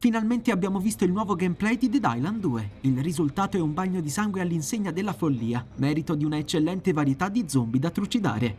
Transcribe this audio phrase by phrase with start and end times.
[0.00, 2.70] Finalmente abbiamo visto il nuovo gameplay di Dead Island 2.
[2.82, 7.28] Il risultato è un bagno di sangue all'insegna della follia, merito di una eccellente varietà
[7.28, 8.56] di zombie da trucidare.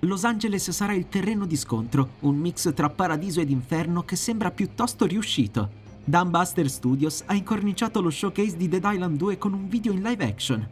[0.00, 4.50] Los Angeles sarà il terreno di scontro, un mix tra paradiso ed inferno che sembra
[4.50, 5.70] piuttosto riuscito.
[6.04, 10.22] Dumbuster Studios ha incorniciato lo showcase di Dead Island 2 con un video in live
[10.22, 10.68] action.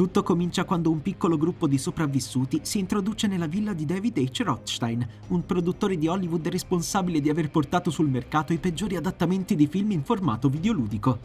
[0.00, 4.42] Tutto comincia quando un piccolo gruppo di sopravvissuti si introduce nella villa di David H.
[4.44, 9.66] Rothstein, un produttore di Hollywood responsabile di aver portato sul mercato i peggiori adattamenti di
[9.66, 11.18] film in formato videoludico.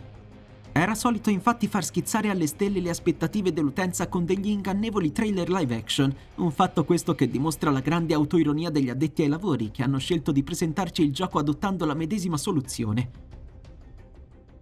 [0.73, 5.73] Era solito infatti far schizzare alle stelle le aspettative dell'utenza con degli ingannevoli trailer live
[5.73, 10.00] action, un fatto questo che dimostra la grande autoironia degli addetti ai lavori che hanno
[10.00, 13.09] scelto di presentarci il gioco adottando la medesima soluzione.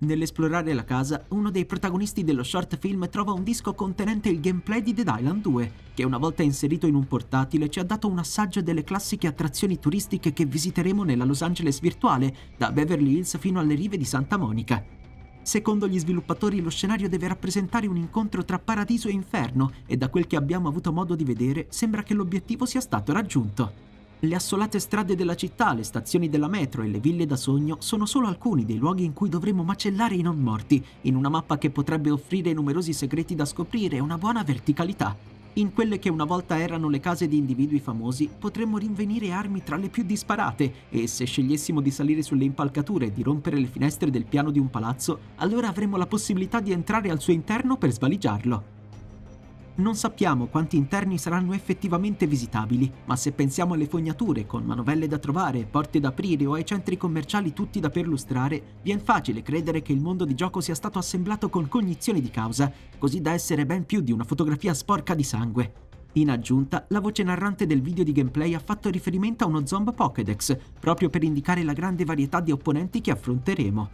[0.04, 4.82] Nell'esplorare la casa, uno dei protagonisti dello short film trova un disco contenente il gameplay
[4.82, 8.20] di Dead Island 2, che una volta inserito in un portatile ci ha dato un
[8.20, 13.62] assaggio delle classiche attrazioni turistiche che visiteremo nella Los Angeles virtuale, da Beverly Hills fino
[13.62, 14.84] alle rive di Santa Monica.
[15.42, 20.10] Secondo gli sviluppatori lo scenario deve rappresentare un incontro tra paradiso e inferno e da
[20.10, 23.93] quel che abbiamo avuto modo di vedere sembra che l'obiettivo sia stato raggiunto.
[24.26, 28.06] Le assolate strade della città, le stazioni della metro e le ville da sogno sono
[28.06, 31.70] solo alcuni dei luoghi in cui dovremo macellare i non morti, in una mappa che
[31.70, 35.14] potrebbe offrire numerosi segreti da scoprire e una buona verticalità.
[35.56, 39.76] In quelle che una volta erano le case di individui famosi potremmo rinvenire armi tra
[39.76, 44.10] le più disparate e se scegliessimo di salire sulle impalcature e di rompere le finestre
[44.10, 47.92] del piano di un palazzo, allora avremmo la possibilità di entrare al suo interno per
[47.92, 48.73] svaligiarlo.
[49.76, 55.18] Non sappiamo quanti interni saranno effettivamente visitabili, ma se pensiamo alle fognature con manovelle da
[55.18, 59.92] trovare, porte da aprire o ai centri commerciali tutti da perlustrare, viene facile credere che
[59.92, 63.84] il mondo di gioco sia stato assemblato con cognizione di causa, così da essere ben
[63.88, 65.74] più di una fotografia sporca di sangue.
[66.14, 69.92] In aggiunta, la voce narrante del video di gameplay ha fatto riferimento a uno Zomb
[69.92, 73.90] Pokédex, proprio per indicare la grande varietà di opponenti che affronteremo.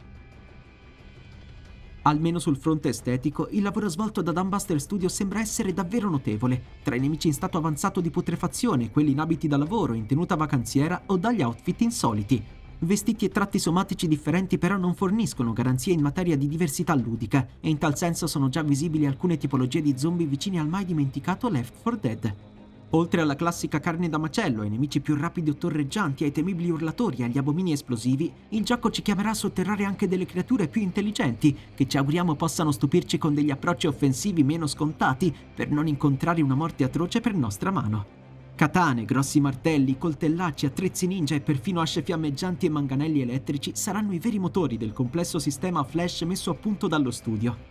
[2.09, 6.95] Almeno sul fronte estetico, il lavoro svolto da Dumbuster Studio sembra essere davvero notevole, tra
[6.95, 11.03] i nemici in stato avanzato di putrefazione, quelli in abiti da lavoro, in tenuta vacanziera
[11.05, 12.43] o dagli outfit insoliti.
[12.79, 17.69] Vestiti e tratti somatici differenti però non forniscono garanzie in materia di diversità ludica e
[17.69, 21.79] in tal senso sono già visibili alcune tipologie di zombie vicini al mai dimenticato Left
[21.83, 22.35] 4 Dead.
[22.91, 27.17] Oltre alla classica carne da macello, ai nemici più rapidi o torreggianti, ai temibili urlatori
[27.17, 31.55] e agli abomini esplosivi, il gioco ci chiamerà a sotterrare anche delle creature più intelligenti,
[31.75, 36.55] che ci auguriamo possano stupirci con degli approcci offensivi meno scontati per non incontrare una
[36.55, 38.17] morte atroce per nostra mano.
[38.55, 44.19] Katane, grossi martelli, coltellacci, attrezzi ninja e perfino asce fiammeggianti e manganelli elettrici saranno i
[44.19, 47.68] veri motori del complesso sistema flash messo a punto dallo studio.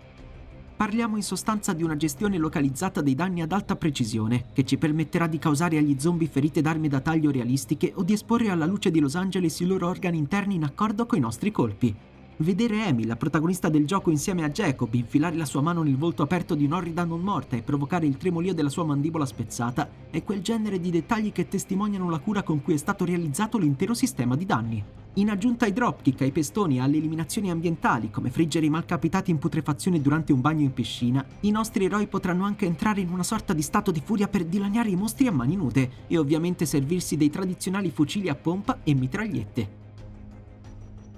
[0.78, 5.26] Parliamo in sostanza di una gestione localizzata dei danni ad alta precisione, che ci permetterà
[5.26, 9.00] di causare agli zombie ferite d'armi da taglio realistiche o di esporre alla luce di
[9.00, 11.92] Los Angeles i loro organi interni in accordo coi nostri colpi.
[12.36, 16.22] Vedere Amy, la protagonista del gioco, insieme a Jacob, infilare la sua mano nel volto
[16.22, 20.42] aperto di un'orrida non morta e provocare il tremolio della sua mandibola spezzata è quel
[20.42, 24.46] genere di dettagli che testimoniano la cura con cui è stato realizzato l'intero sistema di
[24.46, 24.84] danni.
[25.18, 29.38] In aggiunta ai dropkick, ai pestoni e alle eliminazioni ambientali, come friggere i malcapitati in
[29.38, 33.52] putrefazione durante un bagno in piscina, i nostri eroi potranno anche entrare in una sorta
[33.52, 37.30] di stato di furia per dilaniare i mostri a mani nude e ovviamente servirsi dei
[37.30, 39.86] tradizionali fucili a pompa e mitragliette.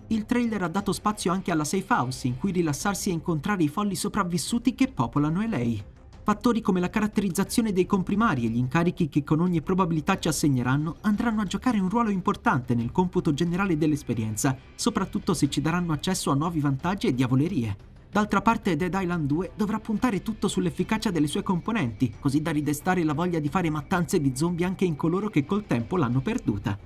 [0.06, 3.69] Il trailer ha dato spazio anche alla safe house in cui rilassarsi e incontrare i
[3.69, 6.00] folli sopravvissuti che popolano LA.
[6.22, 10.97] Fattori come la caratterizzazione dei comprimari e gli incarichi che con ogni probabilità ci assegneranno
[11.00, 16.30] andranno a giocare un ruolo importante nel computo generale dell'esperienza, soprattutto se ci daranno accesso
[16.30, 17.76] a nuovi vantaggi e diavolerie.
[18.10, 23.03] D'altra parte Dead Island 2 dovrà puntare tutto sull'efficacia delle sue componenti, così da ridestare
[23.03, 26.78] la voglia di fare mattanze di zombie anche in coloro che col tempo l'hanno perduta.